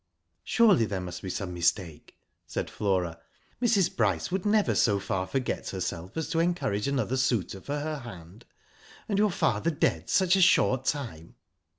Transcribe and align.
"Surely 0.43 0.85
there 0.85 0.99
must 0.99 1.21
be 1.21 1.29
some 1.29 1.53
mistake," 1.53 2.17
said 2.47 2.71
Flora. 2.71 3.19
"Mrs. 3.61 3.95
Bryce 3.95 4.31
would 4.31 4.47
never 4.47 4.73
so 4.73 4.99
far 4.99 5.27
forget 5.27 5.69
her 5.69 5.79
self 5.79 6.17
as 6.17 6.27
to 6.29 6.39
encourage 6.39 6.87
another 6.87 7.17
suitor 7.17 7.61
for 7.61 7.77
her 7.77 7.99
hand, 7.99 8.45
and 9.07 9.19
your 9.19 9.29
father 9.29 9.69
dead 9.69 10.09
such 10.09 10.35
a 10.35 10.41
short 10.41 10.85
time." 10.85 11.35